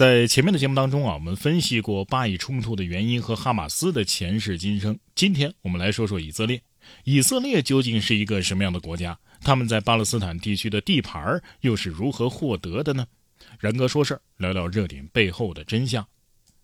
[0.00, 4.98] 在前面的节目当中啊，我们分析过巴以冲突的原因和哈马斯的前世今生。
[5.14, 6.62] 今天我们来说说以色列。
[7.04, 9.18] 以色列究竟是一个什么样的国家？
[9.42, 13.06] 他们在巴勒斯坦地区的地盘又是如何获得的呢？
[13.58, 16.06] 然哥说事儿，聊聊热点背后的真相。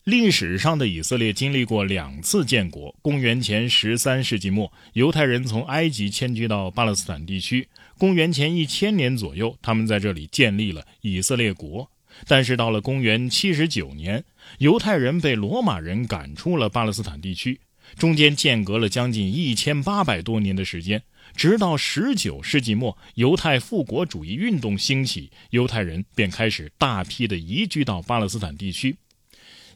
[0.04, 2.96] 历史上的以色列经历过两次建国。
[3.02, 7.68] 公元前十三世纪末，犹太人从埃及迁居到巴勒斯坦地区。
[7.98, 11.90] 公元前一千年左右，他们在这里建立了以色列国。
[12.26, 14.24] 但是到了公元七十九年，
[14.58, 17.60] 犹太人被罗马人赶出了巴勒斯坦地区，
[17.96, 21.02] 中间间隔了将近一千八百多年的时间，
[21.36, 28.96] 直到十九世纪末，犹太复国主义运动兴起，犹太人便开始大批的移居到巴勒斯坦地区。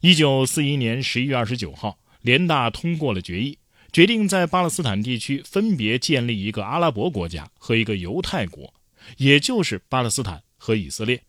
[0.01, 3.59] 一九四一年十一月二十九号，联大通过了决议，
[3.93, 8.73] 决定在巴勒斯坦地区分别建立一个阿拉伯国家和一个犹太国，
[9.19, 11.23] 也就是巴勒斯坦和以色列。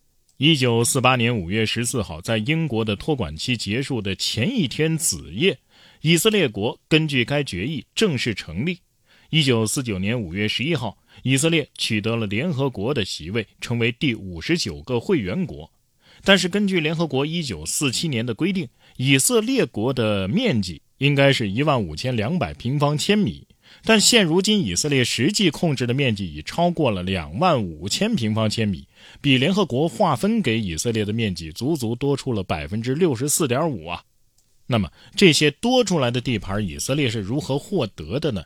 [0.43, 5.59] 一九四八年五月十四号，在英国的托管期结束的前一天子夜，
[6.01, 8.79] 以色列国根据该决议正式成立。
[9.29, 15.71] 一九四九年五月十一号，以色列取得了联合国的席位，成为第五十九个会员国。
[16.23, 18.67] 但是，根据联合国一九四七年的规定，
[18.97, 23.45] 以色列国的面积应该是一万五千两百平方千米。
[23.83, 28.87] 但现如今，以色列实际控制的面积已超过了两万五千平方千米，
[29.19, 34.03] 比联合国划分给以色列的面积足足多出了百分之六十四点五啊！
[34.67, 38.43] 那么这些多出来的地盘，以色列是如何获得的呢？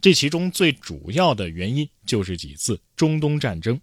[0.00, 3.80] 这其中最主要的原因就是几次中东战争。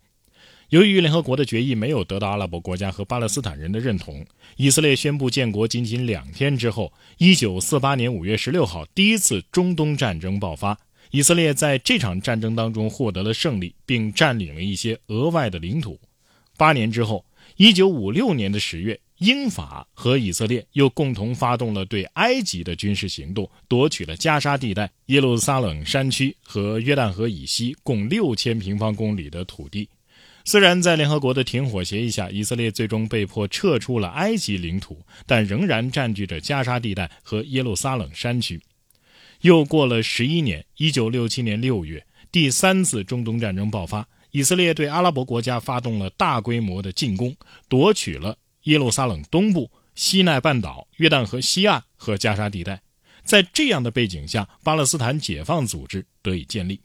[0.70, 4.26] 由于联合国的决议没有得到阿拉伯国家和巴勒斯坦人的认同，
[4.58, 10.78] 以色列宣布建国仅仅两天之后，一九四八年五月十六号，第一次中东战争爆发。
[11.12, 16.00] 以色列在这场战争当中获得了胜利，并占领了一些额外的领土。
[16.58, 17.24] 八年之后，
[17.58, 29.88] 一九五六年的十月，英法和以色列又共同发动了对埃及的军事行动，夺取了加沙地带、耶路撒冷山区和约旦河以西共六千平方公里的土地。
[30.48, 38.62] 虽然在联合国的停火协议下，以色列最终被迫撤出了埃及领土，但仍然占据着加沙地带和耶路撒冷山区。
[39.42, 47.36] 又过了十一年，一九六七年六月，第三次中东战争爆发，以色列对阿拉伯国家发动了大规模的进攻，
[47.68, 52.82] 夺取了耶路撒冷东部、西奈半岛、约旦河西岸和加沙地带。
[53.24, 56.80] 在这样的背景下，巴勒斯坦解放组织得以建立。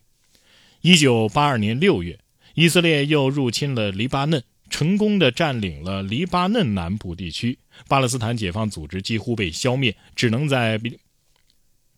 [0.81, 2.19] 一九八二年六月，
[2.55, 7.59] 以色列又入侵了黎巴嫩，成功的占领了黎巴嫩南部地区。
[7.89, 10.81] 巴勒斯坦解放组织几乎被消灭，只能在。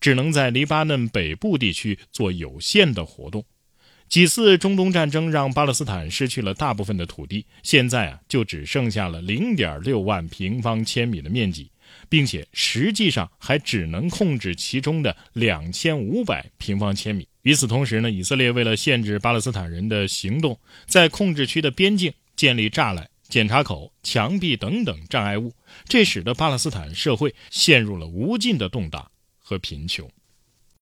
[0.00, 3.44] 只能在黎巴嫩北部地区做有限的活动。
[4.08, 11.70] 几次中东战争让巴勒斯坦失去了大部分的土地，现在啊就只剩下了零点六万平方千米的面积，
[12.08, 17.28] 并且实际上还只能控制其中的两千五百平方千米。
[17.42, 25.52] 与此同时呢，以色列为了限制巴勒斯坦人的行动，在控制区的边境建立栅栏、检查口、墙壁等等障碍物，
[25.84, 29.08] 这使得巴勒斯坦社会陷入了无尽的动荡。
[29.44, 30.08] 和贫穷。